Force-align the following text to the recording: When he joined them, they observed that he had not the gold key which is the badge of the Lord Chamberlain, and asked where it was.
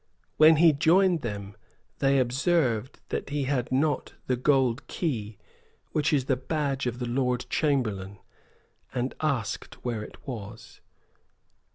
When 0.37 0.55
he 0.55 0.73
joined 0.73 1.21
them, 1.21 1.55
they 1.99 2.17
observed 2.17 2.99
that 3.09 3.29
he 3.29 3.43
had 3.43 3.71
not 3.71 4.15
the 4.25 4.35
gold 4.35 4.87
key 4.87 5.37
which 5.91 6.11
is 6.11 6.25
the 6.25 6.35
badge 6.35 6.87
of 6.87 6.97
the 6.97 7.05
Lord 7.07 7.45
Chamberlain, 7.51 8.17
and 8.95 9.13
asked 9.21 9.75
where 9.85 10.01
it 10.01 10.25
was. 10.25 10.81